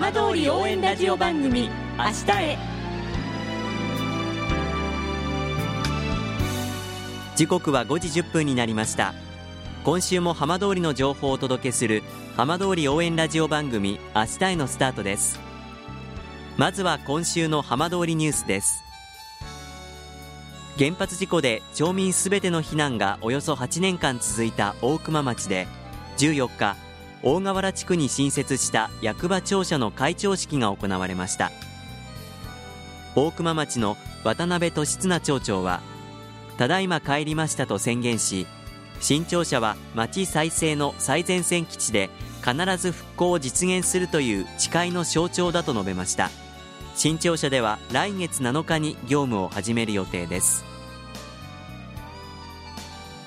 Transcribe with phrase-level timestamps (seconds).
[0.00, 1.68] 浜通り応援ラジオ番組
[1.98, 2.58] 明日へ。
[7.36, 9.12] 時刻は5時1分になりました。
[9.84, 12.02] 今週も浜通りの情報をお届けする
[12.34, 15.38] 浜通り応援ラジオ番組明日へのスタートです。
[16.56, 18.82] まずは今週の浜通りニュースです。
[20.78, 25.68] 原発事故で町民すべての避難がおよそ8年間続いた大熊町で
[26.16, 26.89] 14日
[27.22, 31.50] 大河原地区に新設した役場庁舎の開庁式が行われました。
[33.14, 35.80] 大熊町の渡辺俊綱町長は
[36.56, 38.46] ただいま帰りましたと宣言し
[39.00, 42.10] 新庁舎は町再生の最前線基地で
[42.44, 46.30] 必ず復興を実現するという誓いの象徴だと述べました。
[46.94, 50.64] 新庁舎では来月7日に業務を始める予定です。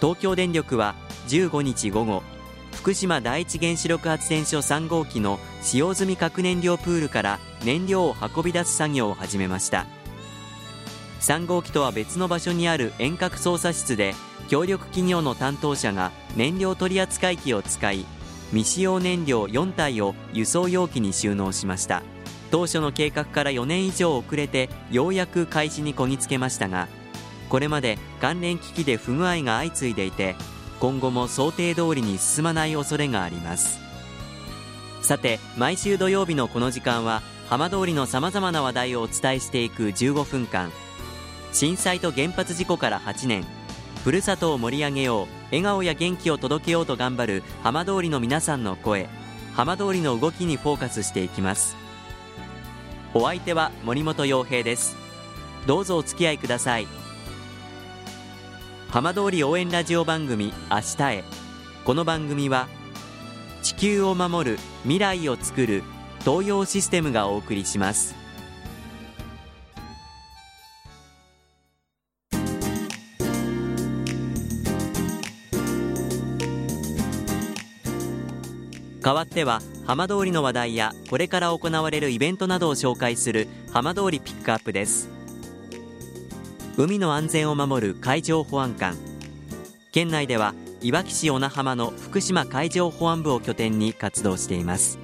[0.00, 0.94] 東京電力は
[1.28, 2.22] 15日午後
[2.80, 9.84] 福島第一原子力発電所3号機の使用済み核燃料プールから燃料を運び出す作業を始めました。
[11.20, 14.14] 3号機とは別の場所にある遠隔操作室で
[14.48, 18.06] 協力企業の担当者が燃料取扱機を使い
[18.48, 22.02] 未使用燃料4体を輸送容器に収納しました。
[22.50, 26.88] 当初の計画から4年以上遅れてようやく開始にこぎつけましたが
[27.50, 30.34] これまで関連機器で不具合が相次いでいて
[30.80, 33.78] 今後も想定通りに進まない恐れがあります。
[35.02, 40.72] さて毎週土曜日のこの時間は浜通りのさまざまな話題をお伝えしていく15分間。
[41.52, 43.44] 震災と原発事故から8年。
[44.04, 45.26] ふるさとを盛り上げよう。
[45.46, 49.08] 笑顔や元気を届けようと頑張る浜通りの皆さんの声。
[49.54, 51.76] 浜通りの動きにフォーカスしていきます。
[53.12, 54.96] お相手は森本洋平です。
[55.66, 56.99] どうぞお付き合いください。
[58.90, 61.24] 浜通り応援ラジオ番組明日へ。
[61.84, 62.66] この番組は
[63.62, 65.84] 地球を守る未来をつくる
[66.24, 68.16] 東洋システムがお送りします。
[79.00, 85.19] 代わっては浜通りの話題やこれから行われるイベントなどを紹介する浜通りピックアップです。
[86.76, 88.96] 海の安全を守る海上保安官。
[89.92, 94.98] 県内ではいわき市小名浜の福島海上保安部を拠点に活動しています。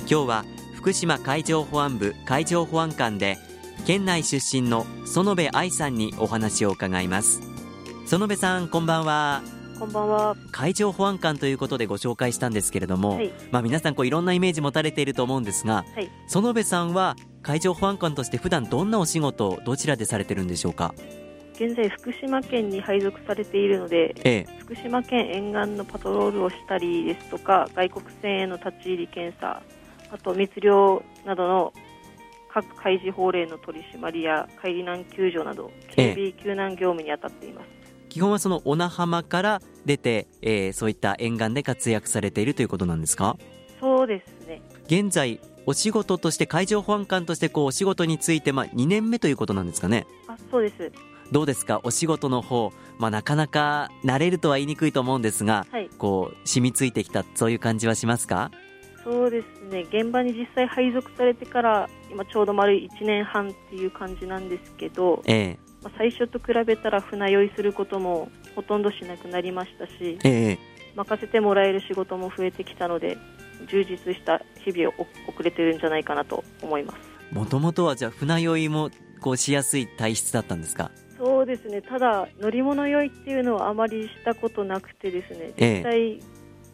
[0.00, 0.44] 今日は
[0.74, 3.38] 福島海上保安部海上保安官で
[3.86, 7.40] 県内出身の園部愛さんにお話を伺います。
[8.06, 9.42] 園部さんこんばんは。
[9.78, 10.36] こんばんは。
[10.52, 20.94] 海上保安官ということでご紹介したんですけれども、はい、まあ皆さんこういろんなイメージ持たれていると思うんですが、はい、園部さんは海上保安官として普段どんなお仕事をどちらでされてるんでしょうか？
[21.54, 29.62] 現在福島県に配属されているので、ええ、福島県沿岸のパトロールをしたりですとか外国船への立ち入り検査
[30.10, 31.72] あと密漁などの
[32.52, 37.66] 各海事法令の取り締まりや海里難救助など警備救難業務に当たっています、
[38.08, 43.36] 基本はその小名浜から出て、えー、そういった沿岸で活躍されているということなんですか？
[43.78, 44.62] そうですね。
[44.86, 50.04] 現在お仕事として海上保安官としてこうお仕事についてまあ2年目ということなんですかね。
[50.26, 50.90] あそうです。
[51.30, 51.80] どうですか？
[51.84, 58.50] お仕事の方、まあ、なかなか慣れるとは言いにくいと思うんですが、はい、こう染みついてきたそういう感じはしますか？
[59.04, 59.82] そうですね。
[59.82, 70.58] 現場に実際配属されてから今ちょうど丸1年半っていう感じなんですけど、ええ、まあ、最初と比べたら船酔いすることもほとんどしなくなりましたし、え。
[70.96, 73.16] 任せてもらえる仕事も増えてきたので
[73.66, 77.34] 充実した日々を送れてるんじゃないかなと思います。
[77.34, 78.90] もともとはじゃあ船酔いも
[79.20, 80.90] こうしやすい体質だったんですか？
[81.18, 81.82] そうですね。
[81.82, 85.52] ただ乗り物酔いっていうのはあまりしたことなくてですね。
[85.56, 86.20] 実際、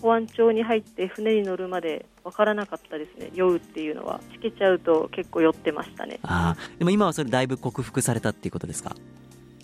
[0.00, 3.30] 保安庁に入って船に乗るまで分からなかったですね。
[3.34, 6.18] 酔うっていうのはしけちゃうと結構酔ってましたね。
[6.22, 8.96] あでも今はそれだいぶ克服されたっていうことですか？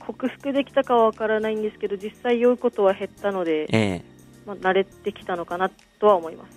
[0.00, 4.16] 克服できたかは分からないんですけど実際酔うことは減ったので、ええ。
[4.46, 5.68] まあ、慣れてきたのかな
[5.98, 6.55] とは思います、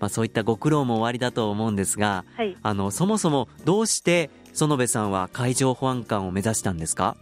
[0.00, 7.16] まあ、そういったご苦労も終わりだと思うんですが、はい、あのそもそもどうして園部さんは海上保安官を目指したんですか？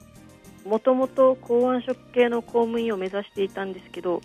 [0.64, 4.20] もともと公安職系の公務員を目指していたんですけど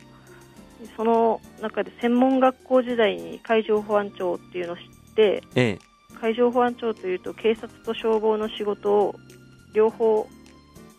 [0.97, 4.83] その中で専門学校時代に海上保安庁っていうのを知っ
[5.15, 5.79] て、ええ、
[6.19, 9.15] 海上保安庁というと警察と消防の仕事を
[9.73, 10.27] 両方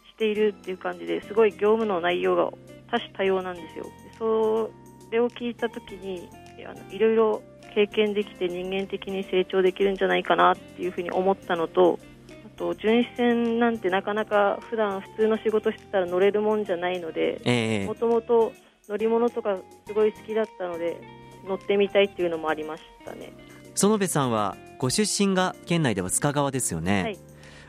[0.08, 2.50] しているっていう感じですごい業務の内容が
[2.90, 3.86] 多種多様なんですよ。
[4.18, 4.70] そ
[5.10, 6.28] れを聞いた時に
[6.66, 7.42] あのいろいろ
[7.74, 11.98] 経験できて人間的に成長できるんじゃないかなっていうふうに思ったのと
[12.46, 18.52] あと巡視船なんてなかなか普段普通の仕事してたら乗れるもんじゃないのでもともと
[18.88, 19.56] 乗り物とか
[19.86, 21.00] すごい好きだったので
[21.46, 23.32] 乗ってみたいっていうのもありましたね。
[23.74, 27.18] 園部さんはご出身が県内では須賀川ですよね、はい、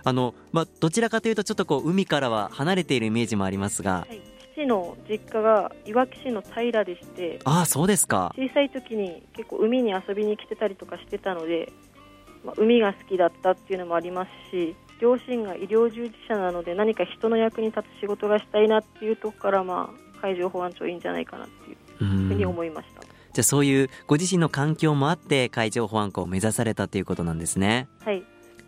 [0.03, 4.21] あのまあ、どちらかというとちょっとこう海からは離れているイメージもありますが、はい、
[4.56, 8.34] 父の実家がいわき市の平でしてああそうですか。
[8.38, 11.72] 小さい時に結構海に遊びに来てたりとかしてたので、
[12.44, 23.01] まあ、海が好きだったっていうのもありますし両親が医療従事者なので何か人の役に立つ仕事がしたいなっていうところから、まあ、海上保安庁いいんじゃないかなっていうふうに思いました。
[23.01, 27.90] じゃあそういうご自身の環境もあって海上保安官を目指されたということなんですね。
[28.06, 28.24] はい。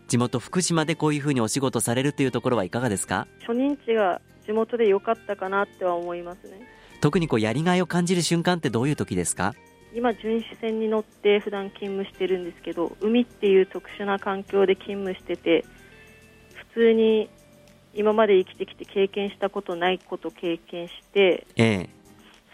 [0.08, 3.26] 地元福島でこういうふうにお仕事されるというところはいかがですか？
[3.46, 6.66] 初任地が地元で良かったかなっては思いますね。
[7.02, 9.54] 特にこうやりがいを感じる瞬間ってどういう時ですか？
[9.94, 15.66] 今巡視船に乗って普段勤務してるんですけど海っていう特殊な環境で勤務してて
[16.72, 17.28] 普通に
[17.94, 21.88] 今まで生きてきて経験したことないこと経験して、ええ、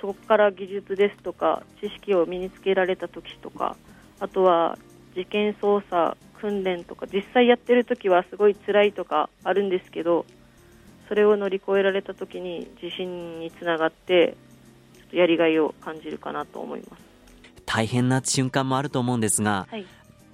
[0.00, 3.76] そこから技術ですとか知識を身につけられた時とか
[4.18, 4.78] あとは
[5.14, 10.26] 事件捜査訓練とか実際やってる時はすごい辛いとかあるんですけど
[11.08, 14.36] それを乗り越えられた時に自信につながって
[14.96, 17.02] ちょっとやりがいを感じるかなと思います。
[17.66, 19.86] 大変な瞬間もあると思うんですが、はい、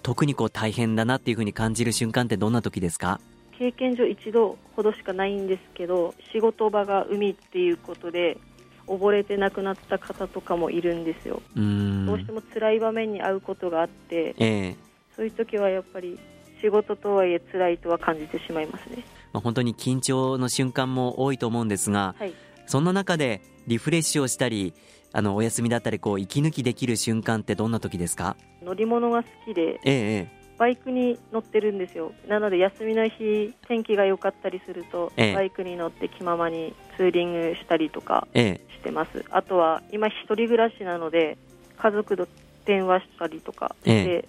[0.02, 3.20] 特にこう大変だなっていうふうに感じる瞬間ってどんな時ですか？
[3.58, 8.38] 経験上一度ほどしかないんですけど仕事場が海っていうことで
[8.87, 11.43] 溺れて亡くなった方とかもいるんですよ。
[11.55, 14.76] どうしても辛い場面に遭うことがあって、えー、
[15.14, 16.19] そういう時はやっぱり
[16.61, 22.35] 仕事とはいえ辛いとは感じてしまいますね、まあ、本当に緊張の瞬間も多いと思うんですが、はい、
[22.67, 24.75] そんな中でリフレッシュをしたり
[25.12, 28.37] あのお休みだったりこう息抜きできる瞬間ってどんな時ですか？
[28.62, 32.12] 乗り物が好きで、ええ、バイクに乗ってるんですよ。
[32.29, 41.38] なので休みの日天気が良かったりすると、ええ、バイクに乗って気ままにツーリングしたりとかしてます、え、あとは今一人暮らしなので
[41.77, 42.29] 家族と
[42.65, 44.29] 電話したりとかで、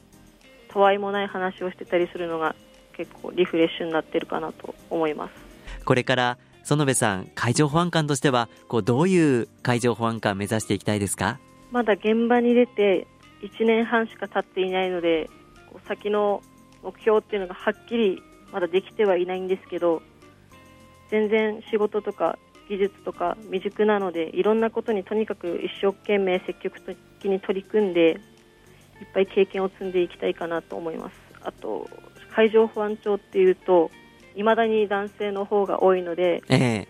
[0.70, 2.56] たわいもない話をしてたりするのが
[2.92, 5.34] 結構リフレッシュになってるかなと思います。
[5.86, 11.40] これから園部さん海上保安官としてはこうどういう海上保安官目指していきたいですか？
[11.72, 13.08] まだ現場に出て
[13.42, 15.30] 1年半しか経っていないので
[15.88, 16.44] 先の
[16.84, 18.22] 目標っていうのがはっきり
[18.52, 20.02] まだできてはいないんですけど
[21.10, 22.38] 全然仕事とか
[22.70, 28.18] 技術とか未熟なのでいろんなことにとにかく一生懸命積極的に取り組んでいっ
[29.14, 31.16] ぱい経験を積んでいきたいかなと思います。
[31.44, 31.90] あと
[32.32, 33.92] 海上保安庁っていうと
[34.36, 36.88] いまだに男性の方が多いので、ええ、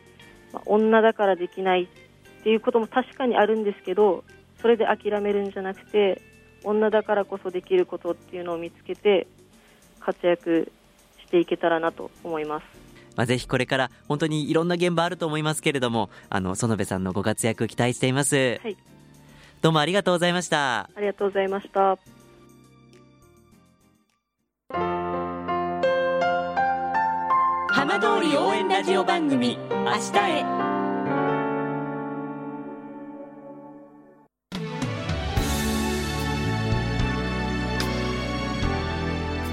[0.53, 4.23] まあ、女だからできないっていうことも確かにあるんですけど
[4.61, 6.21] それで諦めるんじゃなくて
[6.63, 9.27] 女だからこそできることっていうのを見つけて
[9.99, 10.71] 活躍
[11.25, 12.65] していけたらなと思います。
[13.15, 18.77] まあ、ぜひこれから本当にいろんな現場あると思いますけれどもあの園部さんのご活躍期待しています、はい、
[19.61, 20.89] どうもありがとうございました。
[20.95, 22.20] ありがとうございました
[28.01, 30.43] 通り応援ラジオ番組明日へ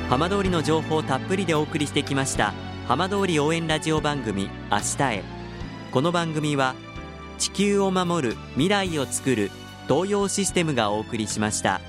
[0.08, 2.54] 浜通りの情報をたっぷりでお送りしてきました
[2.86, 5.24] 浜通り応援ラジオ番組明日へ
[5.92, 6.74] この番組は
[7.36, 9.50] 地球を守る未来をつくる
[9.88, 11.82] 東洋システムがお送りしました。